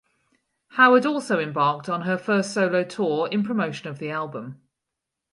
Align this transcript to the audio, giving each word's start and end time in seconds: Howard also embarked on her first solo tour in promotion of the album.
Howard 0.69 1.05
also 1.05 1.39
embarked 1.39 1.87
on 1.87 2.01
her 2.01 2.17
first 2.17 2.51
solo 2.55 2.83
tour 2.83 3.27
in 3.27 3.43
promotion 3.43 3.87
of 3.87 3.99
the 3.99 4.09
album. 4.09 4.59